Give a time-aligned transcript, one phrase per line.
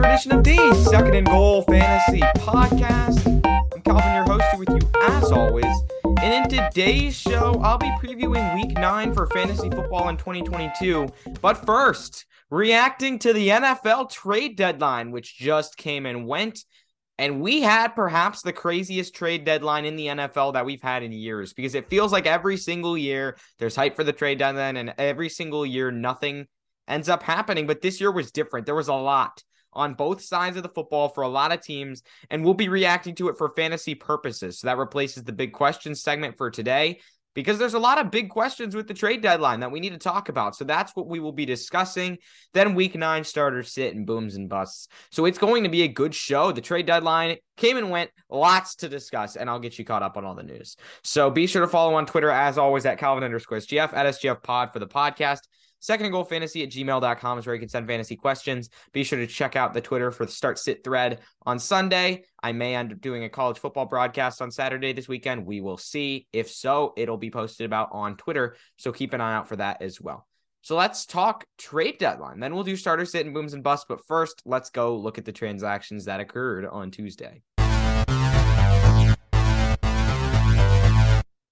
[0.00, 3.26] another edition of the Second and Goal Fantasy Podcast.
[3.74, 5.66] I'm Calvin, your host, with you as always.
[6.22, 11.06] And in today's show, I'll be previewing week nine for fantasy football in 2022.
[11.42, 16.64] But first, reacting to the NFL trade deadline, which just came and went.
[17.18, 21.12] And we had perhaps the craziest trade deadline in the NFL that we've had in
[21.12, 24.94] years because it feels like every single year there's hype for the trade deadline, and
[24.96, 26.46] every single year nothing
[26.88, 27.66] ends up happening.
[27.66, 28.64] But this year was different.
[28.64, 29.42] There was a lot
[29.72, 33.14] on both sides of the football for a lot of teams, and we'll be reacting
[33.16, 34.58] to it for fantasy purposes.
[34.58, 37.00] So that replaces the big questions segment for today
[37.34, 39.98] because there's a lot of big questions with the trade deadline that we need to
[39.98, 40.56] talk about.
[40.56, 42.18] So that's what we will be discussing.
[42.54, 44.88] Then week nine starters sit and booms and busts.
[45.10, 46.52] So it's going to be a good show.
[46.52, 50.16] The trade deadline came and went, lots to discuss, and I'll get you caught up
[50.16, 50.76] on all the news.
[51.04, 54.42] So be sure to follow on Twitter as always at Calvin underscore SGF at SGF
[54.42, 55.40] pod for the podcast.
[55.80, 58.68] Second and goal fantasy at gmail.com is where you can send fantasy questions.
[58.92, 62.24] Be sure to check out the Twitter for the start sit thread on Sunday.
[62.42, 65.46] I may end up doing a college football broadcast on Saturday this weekend.
[65.46, 66.26] We will see.
[66.34, 68.56] If so, it'll be posted about on Twitter.
[68.76, 70.26] So keep an eye out for that as well.
[70.62, 72.38] So let's talk trade deadline.
[72.40, 73.86] Then we'll do starter sit and booms and busts.
[73.88, 77.42] But first, let's go look at the transactions that occurred on Tuesday.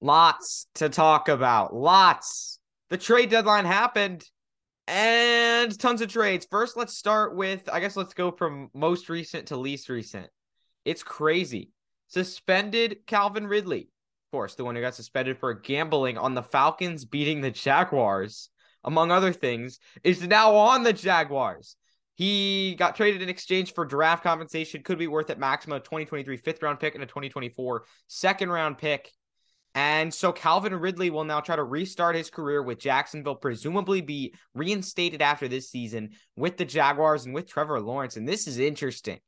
[0.00, 1.74] Lots to talk about.
[1.74, 2.55] Lots
[2.90, 4.24] the trade deadline happened
[4.86, 6.46] and tons of trades.
[6.50, 10.28] First, let's start with I guess let's go from most recent to least recent.
[10.84, 11.70] It's crazy.
[12.08, 17.04] Suspended Calvin Ridley, of course, the one who got suspended for gambling on the Falcons
[17.04, 18.48] beating the Jaguars,
[18.84, 21.76] among other things, is now on the Jaguars.
[22.14, 26.36] He got traded in exchange for draft compensation, could be worth at maximum a 2023
[26.38, 29.10] fifth round pick and a 2024 second round pick.
[29.76, 34.32] And so Calvin Ridley will now try to restart his career with Jacksonville, presumably be
[34.54, 38.16] reinstated after this season with the Jaguars and with Trevor Lawrence.
[38.16, 39.20] And this is interesting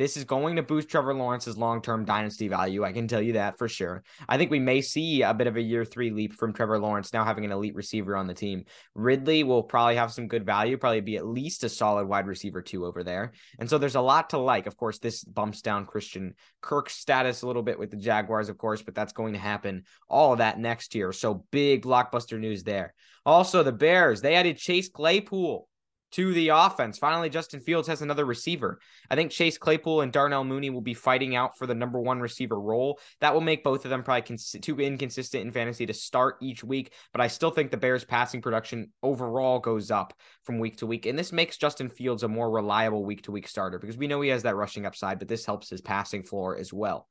[0.00, 2.84] this is going to boost Trevor Lawrence's long term dynasty value.
[2.84, 4.02] I can tell you that for sure.
[4.26, 7.12] I think we may see a bit of a year three leap from Trevor Lawrence
[7.12, 8.64] now having an elite receiver on the team.
[8.94, 12.62] Ridley will probably have some good value, probably be at least a solid wide receiver
[12.62, 13.32] two over there.
[13.58, 14.66] And so there's a lot to like.
[14.66, 16.32] Of course, this bumps down Christian
[16.62, 19.84] Kirk's status a little bit with the Jaguars, of course, but that's going to happen
[20.08, 21.12] all of that next year.
[21.12, 22.94] So big blockbuster news there.
[23.26, 25.68] Also, the Bears, they added Chase Claypool
[26.12, 26.98] to the offense.
[26.98, 28.80] Finally, Justin Fields has another receiver.
[29.10, 32.20] I think Chase Claypool and Darnell Mooney will be fighting out for the number one
[32.20, 32.98] receiver role.
[33.20, 36.64] That will make both of them probably cons- too inconsistent in fantasy to start each
[36.64, 36.92] week.
[37.12, 41.06] But I still think the Bears' passing production overall goes up from week to week.
[41.06, 44.20] And this makes Justin Fields a more reliable week to week starter because we know
[44.20, 47.06] he has that rushing upside, but this helps his passing floor as well.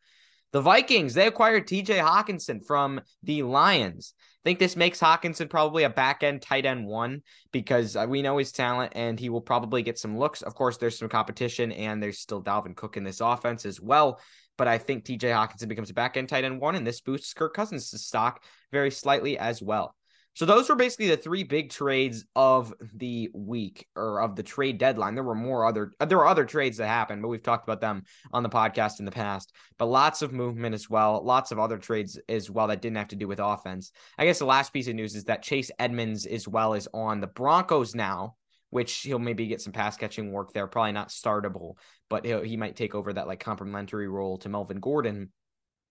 [0.51, 4.13] The Vikings, they acquired TJ Hockenson from the Lions.
[4.45, 8.37] Think this makes Hockenson probably a back end tight end one because uh, we know
[8.37, 10.41] his talent and he will probably get some looks.
[10.41, 14.19] Of course, there's some competition and there's still Dalvin Cook in this offense as well.
[14.57, 17.33] But I think TJ Hockenson becomes a back end tight end one, and this boosts
[17.33, 19.95] Kirk Cousins' stock very slightly as well.
[20.39, 24.77] So those were basically the three big trades of the week or of the trade
[24.77, 25.13] deadline.
[25.13, 27.81] There were more other uh, there were other trades that happened, but we've talked about
[27.81, 29.53] them on the podcast in the past.
[29.77, 33.09] But lots of movement as well, lots of other trades as well that didn't have
[33.09, 33.91] to do with offense.
[34.17, 37.19] I guess the last piece of news is that Chase Edmonds as well is on
[37.19, 38.35] the Broncos now,
[38.69, 40.67] which he'll maybe get some pass catching work there.
[40.67, 41.73] Probably not startable,
[42.09, 45.33] but he might take over that like complementary role to Melvin Gordon.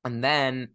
[0.07, 0.69] And then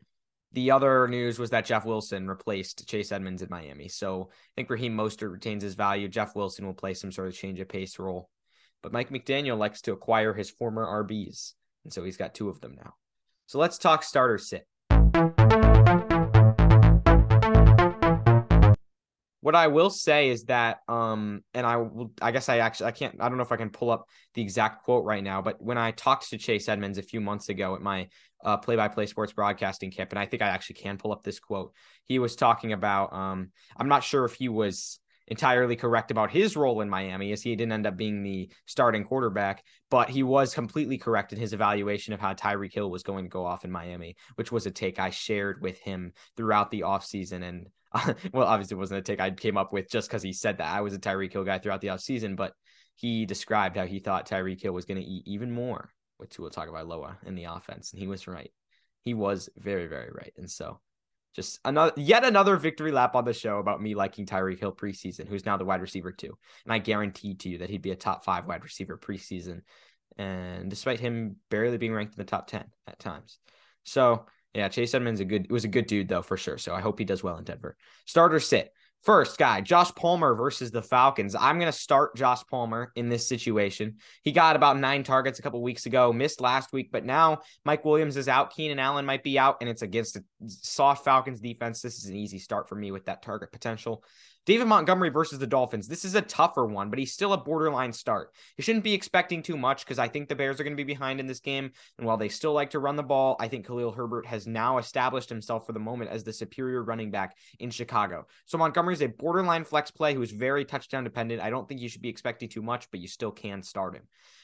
[0.54, 3.88] the other news was that Jeff Wilson replaced Chase Edmonds in Miami.
[3.88, 6.08] So I think Raheem Mostert retains his value.
[6.08, 8.30] Jeff Wilson will play some sort of change of pace role.
[8.84, 11.54] But Mike McDaniel likes to acquire his former RBs.
[11.84, 12.94] And so he's got two of them now.
[13.48, 14.68] So let's talk starter sit.
[19.44, 22.92] What I will say is that, um, and I will, I guess I actually, I
[22.92, 25.62] can't, I don't know if I can pull up the exact quote right now, but
[25.62, 28.08] when I talked to Chase Edmonds a few months ago at my
[28.42, 31.74] uh, play-by-play sports broadcasting camp, and I think I actually can pull up this quote.
[32.06, 36.56] He was talking about, um, I'm not sure if he was entirely correct about his
[36.56, 40.54] role in Miami, as he didn't end up being the starting quarterback, but he was
[40.54, 43.72] completely correct in his evaluation of how Tyreek Hill was going to go off in
[43.72, 47.44] Miami, which was a take I shared with him throughout the offseason.
[47.44, 47.68] And
[48.34, 50.74] well, obviously it wasn't a take I came up with just because he said that
[50.74, 52.54] I was a Tyreek Hill guy throughout the offseason, but
[52.96, 56.52] he described how he thought Tyreek Hill was going to eat even more with Tua
[56.52, 58.52] Tagovailoa in the offense, and he was right.
[59.02, 60.34] He was very, very right.
[60.38, 60.80] And so
[61.36, 65.28] just another yet another victory lap on the show about me liking Tyreek Hill preseason,
[65.28, 66.38] who's now the wide receiver two.
[66.64, 69.62] And I guarantee to you that he'd be a top five wide receiver preseason.
[70.18, 73.40] And despite him barely being ranked in the top 10 at times.
[73.84, 76.58] So yeah, Chase Edmonds a good was a good dude though for sure.
[76.58, 77.76] So I hope he does well in Denver.
[78.06, 78.72] Starter sit.
[79.04, 81.36] First guy, Josh Palmer versus the Falcons.
[81.36, 83.98] I'm going to start Josh Palmer in this situation.
[84.22, 87.84] He got about nine targets a couple weeks ago, missed last week, but now Mike
[87.84, 88.56] Williams is out.
[88.56, 91.82] Keenan Allen might be out, and it's against a soft Falcons defense.
[91.82, 94.06] This is an easy start for me with that target potential.
[94.46, 95.88] David Montgomery versus the Dolphins.
[95.88, 98.32] This is a tougher one, but he's still a borderline start.
[98.58, 100.84] You shouldn't be expecting too much because I think the Bears are going to be
[100.84, 101.72] behind in this game.
[101.98, 104.80] And while they still like to run the ball, I think Khalil Herbert has now
[104.80, 108.26] established himself for the moment as the superior running back in Chicago.
[108.46, 111.42] So Montgomery is a borderline flex play who is very touchdown dependent.
[111.42, 114.04] I don't think you should be expecting too much, but you still can start him.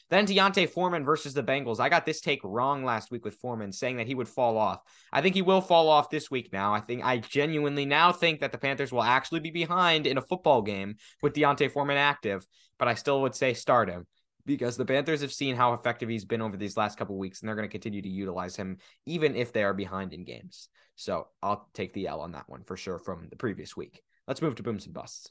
[0.10, 1.80] Then D'Onta Foreman versus the Bengals.
[1.80, 4.82] I got this take wrong last week with Foreman saying that he would fall off.
[5.14, 6.74] I think he will fall off this week now.
[6.74, 10.22] I think I genuinely now think that the Panthers will actually be behind in a
[10.22, 12.46] football game with D'Onta Foreman active,
[12.78, 14.08] but I still would say start him
[14.46, 17.48] because the Panthers have seen how effective he's been over these last couple weeks, and
[17.48, 20.70] they're going to continue to utilize him even if they are behind in games.
[20.96, 24.02] So I'll take the L on that one for sure from the previous week.
[24.28, 25.30] Let's move to booms and busts.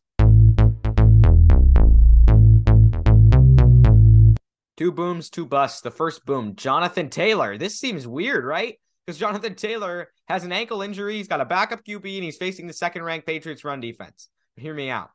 [4.78, 5.80] Two booms, two busts.
[5.80, 7.58] The first boom, Jonathan Taylor.
[7.58, 8.78] This seems weird, right?
[9.04, 11.16] Because Jonathan Taylor has an ankle injury.
[11.16, 14.28] He's got a backup QB and he's facing the second ranked Patriots run defense.
[14.54, 15.10] Hear me out.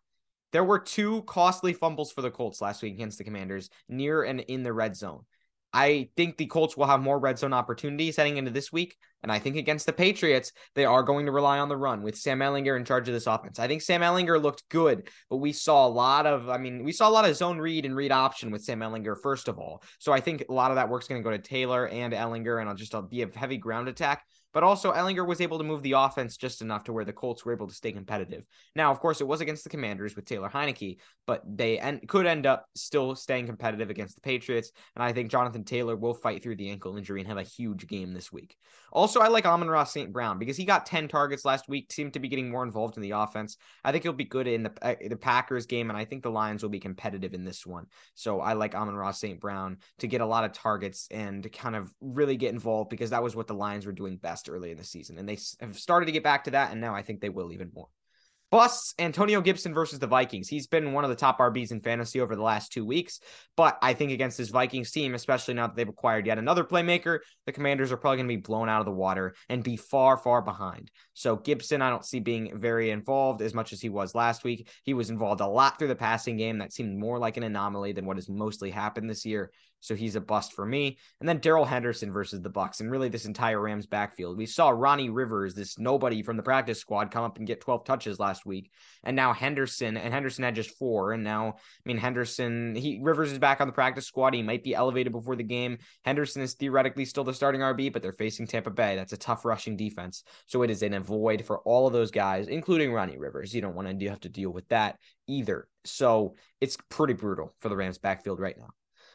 [0.51, 4.41] There were two costly fumbles for the Colts last week against the Commanders near and
[4.41, 5.21] in the red zone.
[5.71, 8.97] I think the Colts will have more red zone opportunities heading into this week.
[9.23, 12.17] And I think against the Patriots, they are going to rely on the run with
[12.17, 13.57] Sam Ehlinger in charge of this offense.
[13.57, 16.91] I think Sam Ehlinger looked good, but we saw a lot of, I mean, we
[16.91, 19.81] saw a lot of zone read and read option with Sam Ehlinger, first of all.
[19.99, 22.59] So I think a lot of that work's going to go to Taylor and Ehlinger,
[22.59, 24.23] and I'll just I'll be a heavy ground attack
[24.53, 27.43] but also Ehlinger was able to move the offense just enough to where the Colts
[27.43, 28.43] were able to stay competitive.
[28.75, 32.27] Now, of course, it was against the Commanders with Taylor Heinicke, but they en- could
[32.27, 34.71] end up still staying competitive against the Patriots.
[34.95, 37.87] And I think Jonathan Taylor will fight through the ankle injury and have a huge
[37.87, 38.55] game this week.
[38.91, 40.11] Also, I like Amon-Ra St.
[40.11, 43.03] Brown because he got 10 targets last week, seemed to be getting more involved in
[43.03, 43.57] the offense.
[43.83, 46.31] I think he'll be good in the, uh, the Packers game, and I think the
[46.31, 47.85] Lions will be competitive in this one.
[48.15, 49.39] So I like Amon-Ra St.
[49.39, 53.09] Brown to get a lot of targets and to kind of really get involved because
[53.09, 55.17] that was what the Lions were doing best early in the season.
[55.17, 57.51] And they have started to get back to that, and now I think they will
[57.51, 57.89] even more.
[58.53, 60.47] Busts Antonio Gibson versus the Vikings.
[60.47, 63.19] He's been one of the top RBs in fantasy over the last two weeks.
[63.57, 67.21] But I think against this Vikings team, especially now that they've acquired yet another playmaker,
[67.47, 70.17] the commanders are probably going to be blown out of the water and be far,
[70.17, 70.91] far behind.
[71.15, 74.69] So Gibson, I don't see being very involved as much as he was last week.
[74.83, 76.59] He was involved a lot through the passing game.
[76.59, 79.49] That seemed more like an anomaly than what has mostly happened this year.
[79.83, 80.97] So he's a bust for me.
[81.19, 84.37] And then Darrell Henderson versus the Bucks, and really this entire Rams backfield.
[84.37, 87.83] We saw Ronnie Rivers, this nobody from the practice squad, come up and get 12
[87.83, 88.71] touches last week.
[89.03, 91.11] And now Henderson, and Henderson had just four.
[91.11, 94.33] And now, I mean, Henderson, he Rivers is back on the practice squad.
[94.33, 95.79] He might be elevated before the game.
[96.05, 98.95] Henderson is theoretically still the starting RB, but they're facing Tampa Bay.
[98.95, 100.23] That's a tough rushing defense.
[100.45, 103.53] So it is an avoid for all of those guys, including Ronnie Rivers.
[103.53, 104.97] You don't want to have to deal with that
[105.27, 105.67] either.
[105.83, 108.69] So it's pretty brutal for the Rams backfield right now.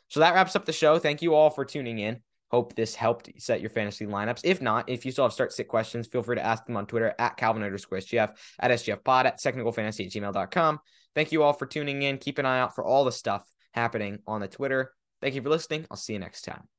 [0.08, 0.98] So that wraps up the show.
[0.98, 2.20] Thank you all for tuning in.
[2.50, 4.40] Hope this helped set your fantasy lineups.
[4.42, 6.86] If not, if you still have start sit questions, feel free to ask them on
[6.86, 10.80] Twitter at Calvin underscore SGF, at SGF pod, at technicalfantasy at gmail.com.
[11.14, 12.16] Thank you all for tuning in.
[12.16, 14.92] Keep an eye out for all the stuff happening on the Twitter.
[15.20, 15.86] Thank you for listening.
[15.90, 16.77] I'll see you next time.